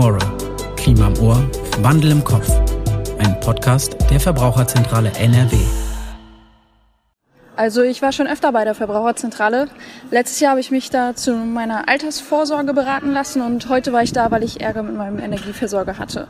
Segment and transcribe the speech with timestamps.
[0.00, 0.74] Tomorrow.
[0.76, 1.50] Klima im Ohr,
[1.82, 2.48] Wandel im Kopf.
[3.18, 5.58] Ein Podcast der Verbraucherzentrale NRW.
[7.54, 9.68] Also ich war schon öfter bei der Verbraucherzentrale.
[10.10, 14.12] Letztes Jahr habe ich mich da zu meiner Altersvorsorge beraten lassen und heute war ich
[14.14, 16.28] da, weil ich Ärger mit meinem Energieversorger hatte.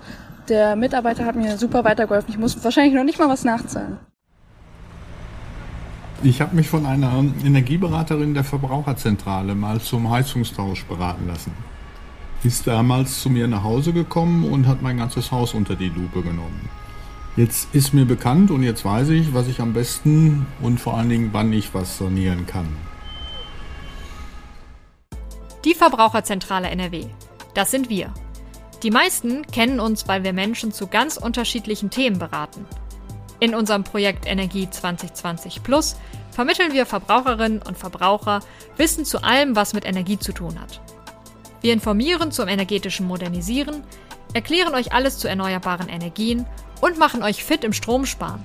[0.49, 2.31] Der Mitarbeiter hat mir super weitergeholfen.
[2.31, 3.99] Ich muss wahrscheinlich noch nicht mal was nachzahlen.
[6.25, 7.13] Ich habe mich von einer
[7.45, 11.53] Energieberaterin der Verbraucherzentrale mal zum Heizungstausch beraten lassen.
[12.43, 16.23] Ist damals zu mir nach Hause gekommen und hat mein ganzes Haus unter die Lupe
[16.23, 16.71] genommen.
[17.37, 21.11] Jetzt ist mir bekannt und jetzt weiß ich, was ich am besten und vor allen
[21.11, 22.67] Dingen, wann ich was sanieren kann.
[25.65, 27.05] Die Verbraucherzentrale NRW.
[27.55, 28.13] Das sind wir.
[28.83, 32.65] Die meisten kennen uns, weil wir Menschen zu ganz unterschiedlichen Themen beraten.
[33.39, 35.97] In unserem Projekt Energie 2020 Plus
[36.31, 38.41] vermitteln wir Verbraucherinnen und Verbraucher
[38.79, 40.81] Wissen zu allem, was mit Energie zu tun hat.
[41.61, 43.83] Wir informieren zum energetischen Modernisieren,
[44.33, 46.47] erklären euch alles zu erneuerbaren Energien
[46.81, 48.43] und machen euch fit im Stromsparen.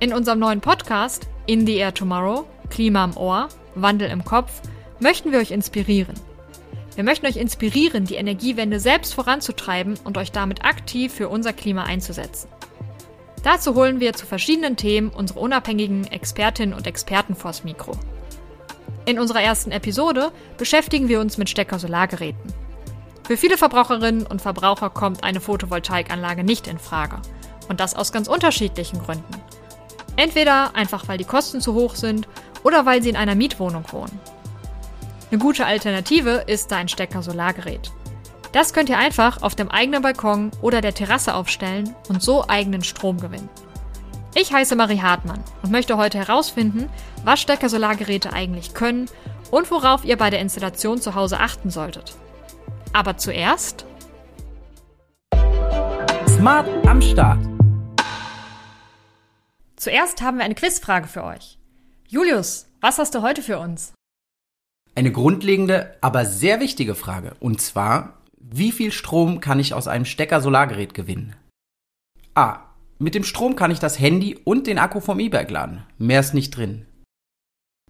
[0.00, 4.60] In unserem neuen Podcast In the Air Tomorrow, Klima im Ohr, Wandel im Kopf,
[5.00, 6.14] möchten wir euch inspirieren.
[6.94, 11.84] Wir möchten euch inspirieren, die Energiewende selbst voranzutreiben und euch damit aktiv für unser Klima
[11.84, 12.48] einzusetzen.
[13.44, 17.92] Dazu holen wir zu verschiedenen Themen unsere unabhängigen Expertinnen und Experten vors Mikro.
[19.08, 22.52] In unserer ersten Episode beschäftigen wir uns mit Stecker-Solargeräten.
[23.26, 27.22] Für viele Verbraucherinnen und Verbraucher kommt eine Photovoltaikanlage nicht in Frage.
[27.70, 29.42] Und das aus ganz unterschiedlichen Gründen.
[30.16, 32.28] Entweder einfach weil die Kosten zu hoch sind
[32.64, 34.20] oder weil sie in einer Mietwohnung wohnen.
[35.30, 37.90] Eine gute Alternative ist da ein Stecker-Solargerät.
[38.52, 42.84] Das könnt ihr einfach auf dem eigenen Balkon oder der Terrasse aufstellen und so eigenen
[42.84, 43.48] Strom gewinnen.
[44.40, 46.88] Ich heiße Marie Hartmann und möchte heute herausfinden,
[47.24, 49.10] was Stecker-Solargeräte eigentlich können
[49.50, 52.14] und worauf ihr bei der Installation zu Hause achten solltet.
[52.92, 53.84] Aber zuerst
[56.28, 57.44] Smart am Start.
[59.74, 61.58] Zuerst haben wir eine Quizfrage für euch.
[62.06, 63.92] Julius, was hast du heute für uns?
[64.94, 67.34] Eine grundlegende, aber sehr wichtige Frage.
[67.40, 71.34] Und zwar, wie viel Strom kann ich aus einem Stecker-Solargerät gewinnen?
[72.36, 72.67] A.
[73.00, 75.84] Mit dem Strom kann ich das Handy und den Akku vom E-Bike laden.
[75.98, 76.86] Mehr ist nicht drin.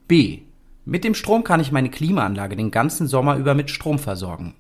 [0.07, 0.43] B.
[0.85, 4.55] Mit dem Strom kann ich meine Klimaanlage den ganzen Sommer über mit Strom versorgen.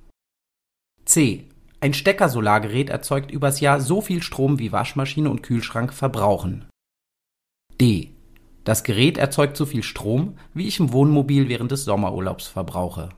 [1.04, 1.48] C.
[1.81, 6.66] Ein Stecker-Solargerät erzeugt übers Jahr so viel Strom, wie Waschmaschine und Kühlschrank verbrauchen.
[7.81, 8.10] D.
[8.64, 13.10] Das Gerät erzeugt so viel Strom, wie ich im Wohnmobil während des Sommerurlaubs verbrauche.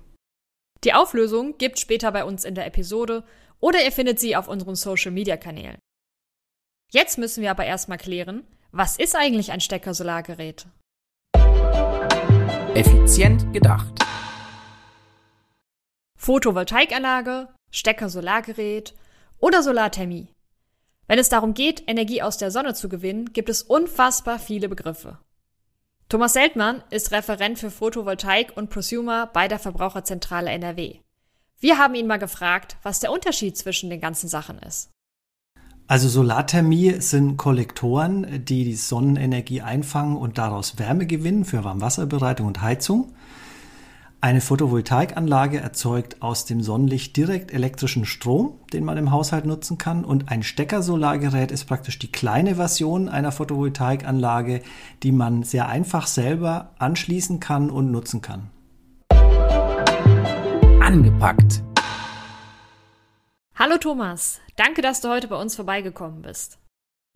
[0.85, 3.25] Die Auflösung gibt später bei uns in der Episode
[3.61, 5.79] oder ihr findet sie auf unseren Social-Media-Kanälen.
[6.93, 10.67] Jetzt müssen wir aber erstmal klären, was ist eigentlich ein Stecker-Solargerät?
[12.75, 13.95] Effizient gedacht.
[16.19, 18.95] Photovoltaikanlage, Stecker-Solargerät
[19.39, 20.35] oder Solarthermie.
[21.07, 25.21] Wenn es darum geht, Energie aus der Sonne zu gewinnen, gibt es unfassbar viele Begriffe.
[26.09, 30.99] Thomas Seltmann ist Referent für Photovoltaik und Prosumer bei der Verbraucherzentrale NRW.
[31.61, 34.91] Wir haben ihn mal gefragt, was der Unterschied zwischen den ganzen Sachen ist.
[35.91, 42.63] Also Solarthermie sind Kollektoren, die die Sonnenenergie einfangen und daraus Wärme gewinnen für Warmwasserbereitung und
[42.63, 43.13] Heizung.
[44.21, 50.05] Eine Photovoltaikanlage erzeugt aus dem Sonnenlicht direkt elektrischen Strom, den man im Haushalt nutzen kann.
[50.05, 54.63] Und ein Steckersolargerät ist praktisch die kleine Version einer Photovoltaikanlage,
[55.03, 58.51] die man sehr einfach selber anschließen kann und nutzen kann.
[60.81, 61.65] Angepackt.
[63.61, 66.59] Hallo Thomas, danke, dass du heute bei uns vorbeigekommen bist.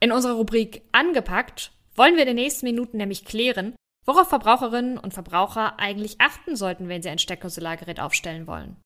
[0.01, 5.15] In unserer Rubrik Angepackt wollen wir in den nächsten Minuten nämlich klären, worauf Verbraucherinnen und
[5.15, 8.77] Verbraucher eigentlich achten sollten, wenn sie ein Stecker-Solargerät aufstellen wollen.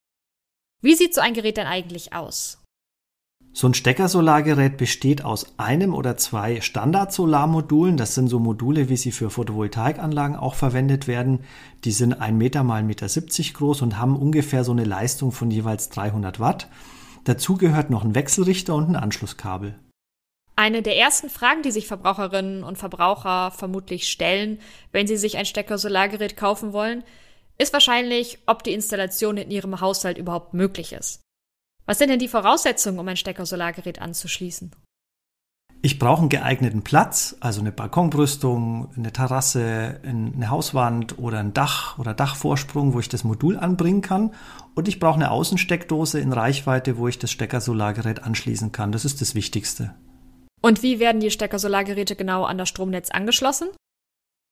[0.83, 2.63] Wie sieht so ein Gerät denn eigentlich aus?
[3.53, 7.97] So ein Steckersolargerät besteht aus einem oder zwei Standard-Solarmodulen.
[7.97, 11.41] Das sind so Module, wie sie für Photovoltaikanlagen auch verwendet werden.
[11.85, 15.51] Die sind 1 Meter mal 1,70 Meter groß und haben ungefähr so eine Leistung von
[15.51, 16.69] jeweils 300 Watt.
[17.29, 19.79] Dazu gehört noch ein Wechselrichter und ein Anschlusskabel.
[20.57, 25.45] Eine der ersten Fragen, die sich Verbraucherinnen und Verbraucher vermutlich stellen, wenn sie sich ein
[25.45, 27.05] Stecker-Solargerät kaufen wollen,
[27.59, 31.21] ist wahrscheinlich, ob die Installation in ihrem Haushalt überhaupt möglich ist.
[31.85, 34.75] Was sind denn die Voraussetzungen, um ein Stecker-Solargerät anzuschließen?
[35.81, 41.99] Ich brauche einen geeigneten Platz, also eine Balkonbrüstung, eine Terrasse, eine Hauswand oder ein Dach
[41.99, 44.33] oder Dachvorsprung, wo ich das Modul anbringen kann.
[44.75, 48.91] Und ich brauche eine Außensteckdose in Reichweite, wo ich das Stecker-Solargerät anschließen kann.
[48.91, 49.95] Das ist das Wichtigste.
[50.61, 53.69] Und wie werden die Stecker-Solargeräte genau an das Stromnetz angeschlossen?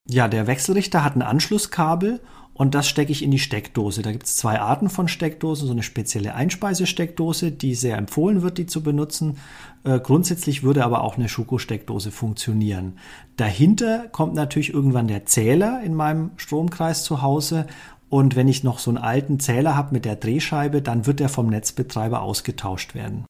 [0.09, 2.21] Ja, der Wechselrichter hat ein Anschlusskabel
[2.53, 4.01] und das stecke ich in die Steckdose.
[4.01, 8.57] Da gibt es zwei Arten von Steckdosen, so eine spezielle Einspeisesteckdose, die sehr empfohlen wird,
[8.57, 9.37] die zu benutzen.
[9.83, 12.97] Äh, grundsätzlich würde aber auch eine Schuko-Steckdose funktionieren.
[13.35, 17.67] Dahinter kommt natürlich irgendwann der Zähler in meinem Stromkreis zu Hause
[18.09, 21.29] und wenn ich noch so einen alten Zähler habe mit der Drehscheibe, dann wird der
[21.29, 23.25] vom Netzbetreiber ausgetauscht werden.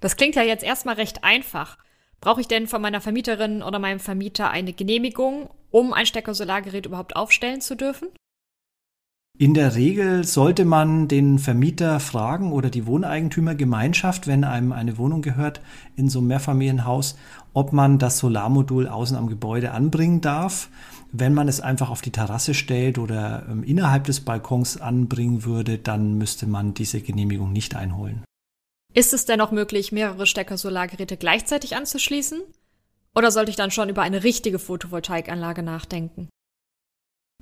[0.00, 1.76] Das klingt ja jetzt erstmal recht einfach.
[2.20, 7.16] Brauche ich denn von meiner Vermieterin oder meinem Vermieter eine Genehmigung, um ein Stecker-Solargerät überhaupt
[7.16, 8.08] aufstellen zu dürfen?
[9.38, 15.20] In der Regel sollte man den Vermieter fragen oder die Wohneigentümergemeinschaft, wenn einem eine Wohnung
[15.20, 15.60] gehört
[15.94, 17.18] in so einem Mehrfamilienhaus,
[17.52, 20.70] ob man das Solarmodul außen am Gebäude anbringen darf.
[21.12, 25.76] Wenn man es einfach auf die Terrasse stellt oder ähm, innerhalb des Balkons anbringen würde,
[25.76, 28.24] dann müsste man diese Genehmigung nicht einholen.
[28.96, 32.40] Ist es denn auch möglich, mehrere Stecker-Solargeräte gleichzeitig anzuschließen?
[33.14, 36.30] Oder sollte ich dann schon über eine richtige Photovoltaikanlage nachdenken?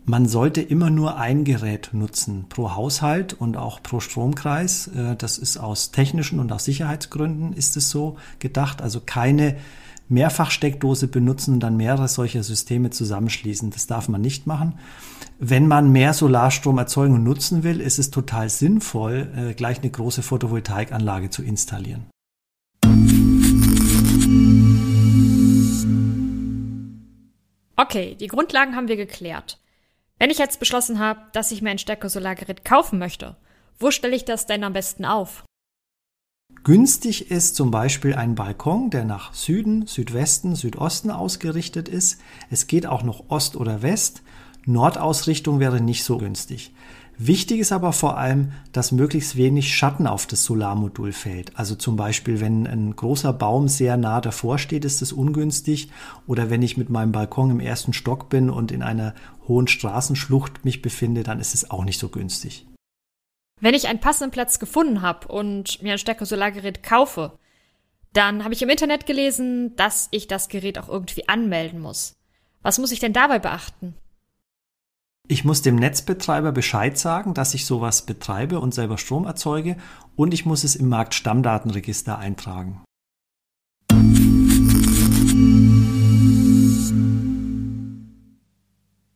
[0.04, 4.88] Man sollte immer nur ein Gerät nutzen pro Haushalt und auch pro Stromkreis.
[4.88, 8.82] Äh, das ist aus technischen und aus Sicherheitsgründen ist es so gedacht.
[8.82, 9.56] Also keine
[10.08, 13.70] Mehrfachsteckdose benutzen und dann mehrere solcher Systeme zusammenschließen.
[13.70, 14.76] Das darf man nicht machen.
[15.46, 19.90] Wenn man mehr Solarstrom erzeugen und nutzen will, ist es total sinnvoll, äh, gleich eine
[19.90, 22.06] große Photovoltaikanlage zu installieren.
[27.76, 29.60] Okay, die Grundlagen haben wir geklärt.
[30.18, 33.36] Wenn ich jetzt beschlossen habe, dass ich mir ein Stecker-Solargerät kaufen möchte,
[33.78, 35.44] wo stelle ich das denn am besten auf?
[36.62, 42.22] Günstig ist zum Beispiel ein Balkon, der nach Süden, Südwesten, Südosten ausgerichtet ist.
[42.48, 44.22] Es geht auch noch Ost oder West.
[44.66, 46.72] Nordausrichtung wäre nicht so günstig.
[47.16, 51.56] Wichtig ist aber vor allem, dass möglichst wenig Schatten auf das Solarmodul fällt.
[51.56, 55.90] Also zum Beispiel, wenn ein großer Baum sehr nah davor steht, ist es ungünstig.
[56.26, 59.14] Oder wenn ich mit meinem Balkon im ersten Stock bin und in einer
[59.46, 62.66] hohen Straßenschlucht mich befinde, dann ist es auch nicht so günstig.
[63.60, 67.38] Wenn ich einen passenden Platz gefunden habe und mir ein Stecker-Solargerät kaufe,
[68.12, 72.14] dann habe ich im Internet gelesen, dass ich das Gerät auch irgendwie anmelden muss.
[72.62, 73.94] Was muss ich denn dabei beachten?
[75.26, 79.78] Ich muss dem Netzbetreiber Bescheid sagen, dass ich sowas betreibe und selber Strom erzeuge
[80.16, 82.84] und ich muss es im Marktstammdatenregister eintragen.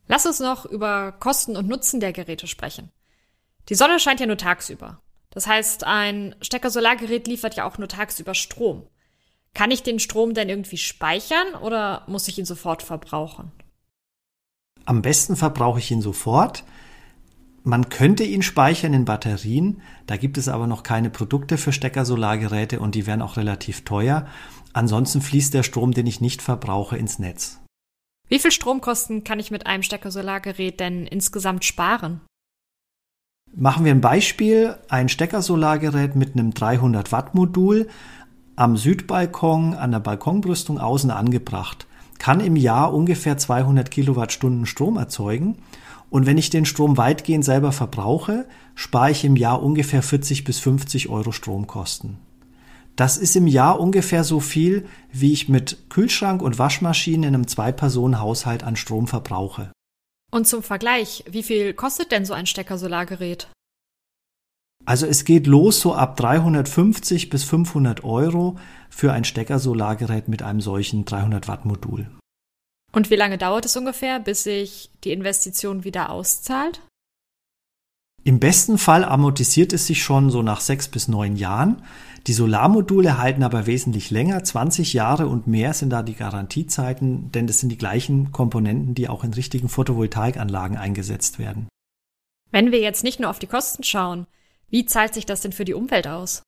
[0.07, 2.89] Lass uns noch über Kosten und Nutzen der Geräte sprechen.
[3.69, 4.99] Die Sonne scheint ja nur tagsüber.
[5.29, 8.87] Das heißt, ein Stecker-Solargerät liefert ja auch nur tagsüber Strom.
[9.53, 13.51] Kann ich den Strom denn irgendwie speichern oder muss ich ihn sofort verbrauchen?
[14.89, 16.63] Am besten verbrauche ich ihn sofort.
[17.63, 22.79] Man könnte ihn speichern in Batterien, da gibt es aber noch keine Produkte für Stecker-Solargeräte
[22.79, 24.25] und die wären auch relativ teuer.
[24.73, 27.59] Ansonsten fließt der Strom, den ich nicht verbrauche, ins Netz.
[28.29, 32.21] Wie viel Stromkosten kann ich mit einem Stecker-Solargerät denn insgesamt sparen?
[33.55, 34.75] Machen wir ein Beispiel.
[34.87, 37.89] Ein Stecker-Solargerät mit einem 300 Watt Modul
[38.55, 41.85] am Südbalkon an der Balkonbrüstung außen angebracht
[42.19, 45.57] kann im Jahr ungefähr 200 Kilowattstunden Strom erzeugen.
[46.11, 50.59] Und wenn ich den Strom weitgehend selber verbrauche, spare ich im Jahr ungefähr 40 bis
[50.59, 52.17] 50 Euro Stromkosten.
[52.95, 57.47] Das ist im Jahr ungefähr so viel, wie ich mit Kühlschrank und Waschmaschine in einem
[57.47, 59.71] Zwei-Personen-Haushalt an Strom verbrauche.
[60.31, 63.47] Und zum Vergleich, wie viel kostet denn so ein Stecker-Solargerät?
[64.85, 68.57] Also es geht los so ab 350 bis 500 Euro
[68.89, 72.09] für ein Stecker-Solargerät mit einem solchen 300 Watt Modul.
[72.91, 76.81] Und wie lange dauert es ungefähr, bis sich die Investition wieder auszahlt?
[78.23, 81.83] Im besten Fall amortisiert es sich schon so nach sechs bis neun Jahren.
[82.27, 87.47] Die Solarmodule halten aber wesentlich länger, 20 Jahre und mehr sind da die Garantiezeiten, denn
[87.47, 91.69] das sind die gleichen Komponenten, die auch in richtigen Photovoltaikanlagen eingesetzt werden.
[92.51, 94.27] Wenn wir jetzt nicht nur auf die Kosten schauen,
[94.69, 96.43] wie zahlt sich das denn für die Umwelt aus?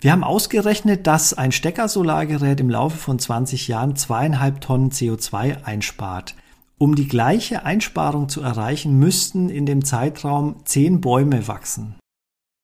[0.00, 6.34] Wir haben ausgerechnet, dass ein Steckersolargerät im Laufe von 20 Jahren zweieinhalb Tonnen CO2 einspart.
[6.78, 11.96] Um die gleiche Einsparung zu erreichen, müssten in dem Zeitraum zehn Bäume wachsen.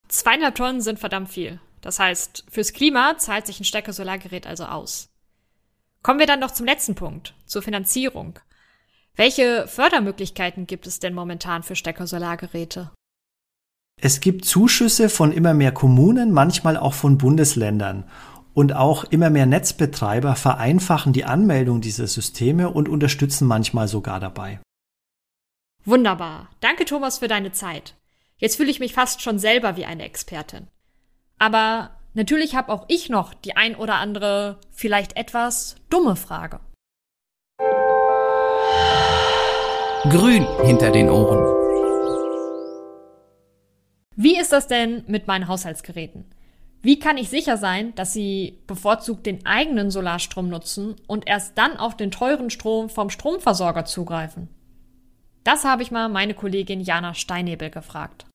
[0.08, 1.61] Zweieinhalb Tonnen sind verdammt viel.
[1.82, 5.11] Das heißt, fürs Klima zahlt sich ein Steckersolargerät also aus.
[6.02, 8.38] Kommen wir dann noch zum letzten Punkt, zur Finanzierung.
[9.14, 12.90] Welche Fördermöglichkeiten gibt es denn momentan für Steckersolargeräte?
[14.00, 18.05] Es gibt Zuschüsse von immer mehr Kommunen, manchmal auch von Bundesländern.
[18.53, 24.61] Und auch immer mehr Netzbetreiber vereinfachen die Anmeldung dieser Systeme und unterstützen manchmal sogar dabei.
[25.85, 26.49] Wunderbar.
[26.61, 27.95] Danke, Thomas, für deine Zeit.
[28.38, 30.69] Jetzt fühle ich mich fast schon selber wie eine Expertin.
[31.38, 36.61] Aber natürlich habe auch ich noch die ein oder andere, vielleicht etwas dumme Frage.
[40.11, 41.55] grün hinter den Ohren.
[44.16, 46.25] Wie ist das denn mit meinen Haushaltsgeräten?
[46.82, 51.76] Wie kann ich sicher sein, dass sie bevorzugt den eigenen Solarstrom nutzen und erst dann
[51.76, 54.49] auf den teuren Strom vom Stromversorger zugreifen?
[55.44, 58.26] Das habe ich mal meine Kollegin Jana Steinebel gefragt.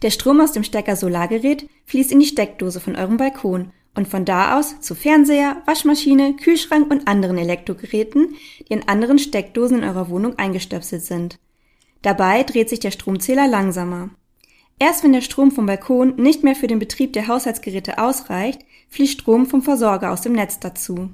[0.00, 4.24] Der Strom aus dem Stecker Solargerät fließt in die Steckdose von eurem Balkon und von
[4.24, 10.08] da aus zu Fernseher, Waschmaschine, Kühlschrank und anderen Elektrogeräten, die in anderen Steckdosen in eurer
[10.08, 11.38] Wohnung eingestöpselt sind.
[12.00, 14.10] Dabei dreht sich der Stromzähler langsamer.
[14.82, 19.12] Erst wenn der Strom vom Balkon nicht mehr für den Betrieb der Haushaltsgeräte ausreicht, fließt
[19.12, 21.10] Strom vom Versorger aus dem Netz dazu.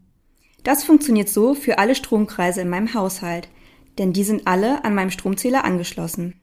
[0.62, 3.48] Das funktioniert so für alle Stromkreise in meinem Haushalt,
[3.98, 6.40] denn die sind alle an meinem Stromzähler angeschlossen.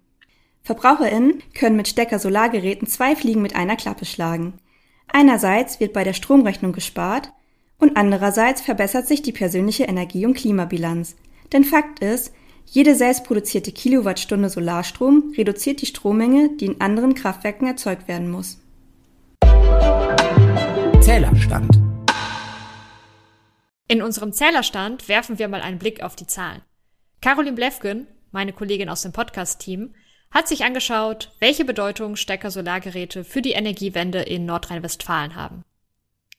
[0.63, 4.56] VerbraucherInnen können mit Stecker-Solargeräten zwei Fliegen mit einer Klappe schlagen.
[5.08, 7.32] Einerseits wird bei der Stromrechnung gespart
[7.80, 11.15] und andererseits verbessert sich die persönliche Energie- und Klimabilanz.
[11.53, 12.34] Denn Fakt ist,
[12.65, 18.60] jede selbstproduzierte Kilowattstunde Solarstrom reduziert die Strommenge, die in anderen Kraftwerken erzeugt werden muss.
[21.01, 21.79] Zählerstand.
[23.88, 26.62] In unserem Zählerstand werfen wir mal einen Blick auf die Zahlen.
[27.22, 29.93] Caroline Blefgen, meine Kollegin aus dem Podcast-Team,
[30.32, 35.63] hat sich angeschaut, welche Bedeutung Stecker-Solargeräte für die Energiewende in Nordrhein-Westfalen haben.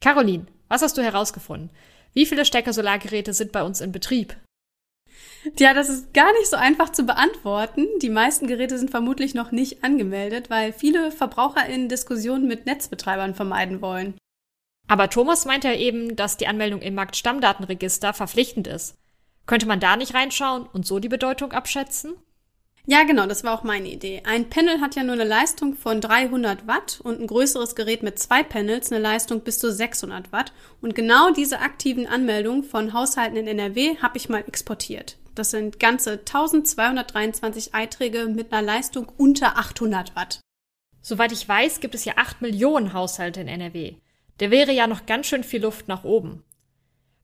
[0.00, 1.70] Caroline, was hast du herausgefunden?
[2.12, 4.36] Wie viele Stecker-Solargeräte sind bei uns in Betrieb?
[5.58, 7.86] Ja, das ist gar nicht so einfach zu beantworten.
[8.00, 13.82] Die meisten Geräte sind vermutlich noch nicht angemeldet, weil viele VerbraucherInnen Diskussionen mit Netzbetreibern vermeiden
[13.82, 14.14] wollen.
[14.88, 18.96] Aber Thomas meint ja eben, dass die Anmeldung im Marktstammdatenregister verpflichtend ist.
[19.46, 22.14] Könnte man da nicht reinschauen und so die Bedeutung abschätzen?
[22.86, 24.22] Ja, genau, das war auch meine Idee.
[24.26, 28.18] Ein Panel hat ja nur eine Leistung von 300 Watt und ein größeres Gerät mit
[28.18, 30.52] zwei Panels eine Leistung bis zu 600 Watt.
[30.82, 35.16] Und genau diese aktiven Anmeldungen von Haushalten in NRW habe ich mal exportiert.
[35.34, 40.40] Das sind ganze 1223 Einträge mit einer Leistung unter 800 Watt.
[41.00, 43.94] Soweit ich weiß, gibt es ja 8 Millionen Haushalte in NRW.
[44.40, 46.44] Der wäre ja noch ganz schön viel Luft nach oben.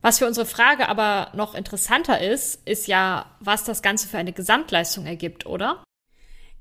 [0.02, 4.32] Was für unsere Frage aber noch interessanter ist, ist ja, was das Ganze für eine
[4.32, 5.82] Gesamtleistung ergibt, oder?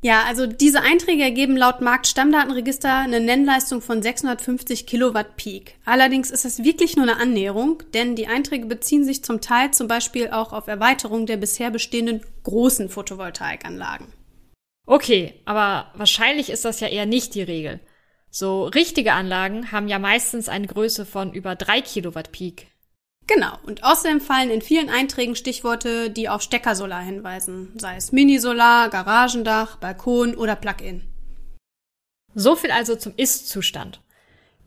[0.02, 5.76] Ja, also diese Einträge ergeben laut Marktstammdatenregister eine Nennleistung von 650 Kilowatt Peak.
[5.84, 9.90] Allerdings ist das wirklich nur eine Annäherung, denn die Einträge beziehen sich zum Teil zum
[9.90, 14.08] Beispiel auch auf Erweiterung der bisher bestehenden großen Photovoltaikanlagen.
[14.86, 17.82] Okay, aber wahrscheinlich ist das ja eher nicht die Regel.
[18.32, 22.68] So richtige Anlagen haben ja meistens eine Größe von über 3 Kilowatt Peak.
[23.30, 23.60] Genau.
[23.62, 29.76] Und außerdem fallen in vielen Einträgen Stichworte, die auf Steckersolar hinweisen, sei es Minisolar, Garagendach,
[29.78, 31.04] Balkon oder Plug-in.
[32.34, 34.02] So viel also zum Ist-Zustand.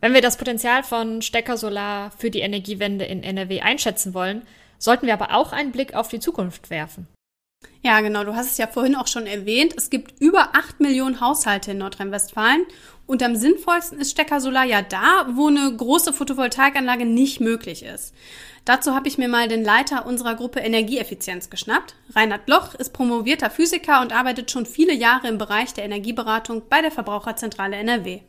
[0.01, 4.43] Wenn wir das Potenzial von Steckersolar für die Energiewende in NRW einschätzen wollen,
[4.79, 7.09] sollten wir aber auch einen Blick auf die Zukunft werfen.
[7.83, 8.23] Ja, genau.
[8.23, 9.75] Du hast es ja vorhin auch schon erwähnt.
[9.77, 12.65] Es gibt über acht Millionen Haushalte in Nordrhein-Westfalen.
[13.13, 18.15] Und am sinnvollsten ist Steckersolar ja da, wo eine große Photovoltaikanlage nicht möglich ist.
[18.65, 21.95] Dazu habe ich mir mal den Leiter unserer Gruppe Energieeffizienz geschnappt.
[22.15, 26.81] Reinhard Bloch ist promovierter Physiker und arbeitet schon viele Jahre im Bereich der Energieberatung bei
[26.81, 28.21] der Verbraucherzentrale NRW.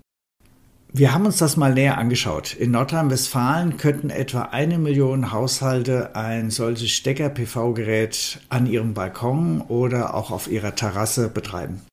[0.92, 2.54] Wir haben uns das mal näher angeschaut.
[2.54, 10.30] In Nordrhein-Westfalen könnten etwa eine Million Haushalte ein solches Stecker-PV-Gerät an ihrem Balkon oder auch
[10.30, 11.84] auf ihrer Terrasse betreiben.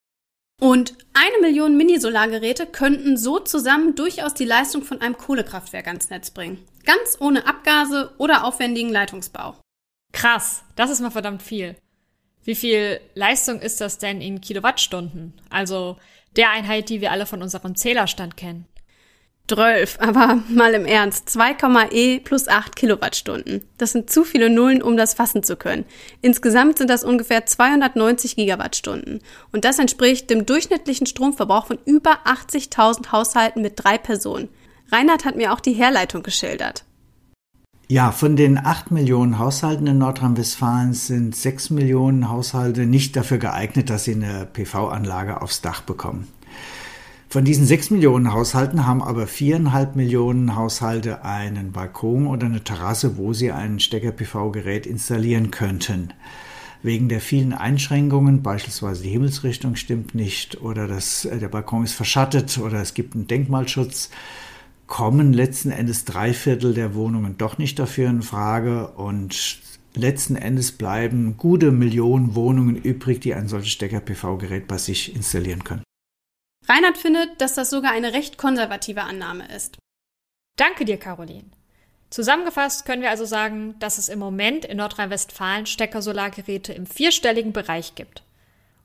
[0.60, 6.30] Und eine Million Minisolargeräte könnten so zusammen durchaus die Leistung von einem Kohlekraftwerk ans Netz
[6.30, 6.64] bringen.
[6.84, 9.56] Ganz ohne Abgase oder aufwendigen Leitungsbau.
[10.12, 11.76] Krass, das ist mal verdammt viel.
[12.44, 15.32] Wie viel Leistung ist das denn in Kilowattstunden?
[15.48, 15.96] Also
[16.36, 18.66] der Einheit, die wir alle von unserem Zählerstand kennen.
[19.48, 23.62] 12, aber mal im Ernst, 2,E plus 8 Kilowattstunden.
[23.78, 25.84] Das sind zu viele Nullen, um das fassen zu können.
[26.22, 29.20] Insgesamt sind das ungefähr 290 Gigawattstunden.
[29.52, 34.48] Und das entspricht dem durchschnittlichen Stromverbrauch von über 80.000 Haushalten mit drei Personen.
[34.92, 36.84] Reinhard hat mir auch die Herleitung geschildert.
[37.90, 43.90] Ja, von den 8 Millionen Haushalten in Nordrhein-Westfalen sind 6 Millionen Haushalte nicht dafür geeignet,
[43.90, 46.28] dass sie eine PV-Anlage aufs Dach bekommen.
[47.32, 53.18] Von diesen sechs Millionen Haushalten haben aber viereinhalb Millionen Haushalte einen Balkon oder eine Terrasse,
[53.18, 56.12] wo sie ein Stecker-PV-Gerät installieren könnten.
[56.82, 61.92] Wegen der vielen Einschränkungen, beispielsweise die Himmelsrichtung stimmt nicht oder das, äh, der Balkon ist
[61.92, 64.10] verschattet oder es gibt einen Denkmalschutz,
[64.88, 69.60] kommen letzten Endes drei Viertel der Wohnungen doch nicht dafür in Frage und
[69.94, 75.84] letzten Endes bleiben gute Millionen Wohnungen übrig, die ein solches Stecker-PV-Gerät bei sich installieren können.
[76.68, 79.78] Reinhard findet, dass das sogar eine recht konservative Annahme ist.
[80.56, 81.50] Danke dir, Caroline.
[82.10, 87.94] Zusammengefasst können wir also sagen, dass es im Moment in Nordrhein-Westfalen Steckersolargeräte im vierstelligen Bereich
[87.94, 88.22] gibt.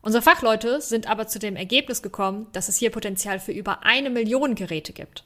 [0.00, 4.10] Unsere Fachleute sind aber zu dem Ergebnis gekommen, dass es hier Potenzial für über eine
[4.10, 5.24] Million Geräte gibt.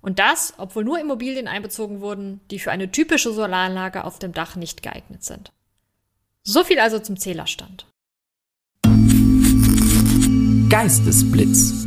[0.00, 4.54] Und das, obwohl nur Immobilien einbezogen wurden, die für eine typische Solaranlage auf dem Dach
[4.54, 5.50] nicht geeignet sind.
[6.44, 7.86] So viel also zum Zählerstand.
[10.78, 11.86] Geistesblitz.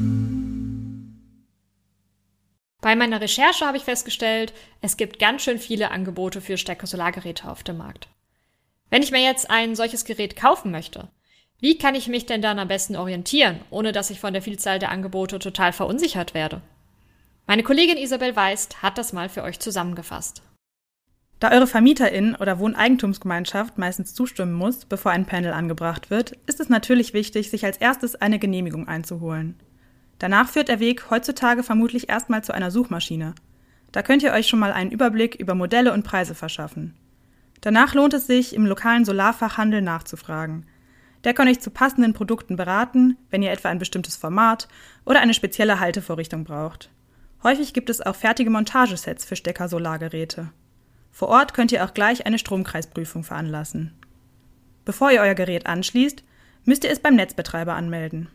[2.82, 7.62] Bei meiner Recherche habe ich festgestellt, es gibt ganz schön viele Angebote für Stecker-Solargeräte auf
[7.62, 8.08] dem Markt.
[8.90, 11.08] Wenn ich mir jetzt ein solches Gerät kaufen möchte,
[11.60, 14.80] wie kann ich mich denn dann am besten orientieren, ohne dass ich von der Vielzahl
[14.80, 16.64] der Angebote total verunsichert werde?
[17.46, 20.42] Meine Kollegin Isabel Weist hat das mal für euch zusammengefasst.
[21.40, 26.68] Da eure Vermieterin oder Wohneigentumsgemeinschaft meistens zustimmen muss, bevor ein Panel angebracht wird, ist es
[26.68, 29.56] natürlich wichtig, sich als erstes eine Genehmigung einzuholen.
[30.20, 33.36] Danach führt der Weg heutzutage vermutlich erstmal zu einer Suchmaschine.
[33.94, 36.96] Da könnt ihr euch schon mal einen Überblick über Modelle und Preise verschaffen.
[37.62, 40.66] Danach lohnt es sich, im lokalen Solarfachhandel nachzufragen.
[41.24, 44.68] Der kann euch zu passenden Produkten beraten, wenn ihr etwa ein bestimmtes Format
[45.06, 46.90] oder eine spezielle Haltevorrichtung braucht.
[47.44, 50.50] Häufig gibt es auch fertige Montagesets für Stecker-Solargeräte.
[51.12, 53.94] Vor Ort könnt ihr auch gleich eine Stromkreisprüfung veranlassen.
[54.86, 56.24] Bevor ihr euer Gerät anschließt,
[56.66, 58.30] müsst ihr es beim Netzbetreiber anmelden.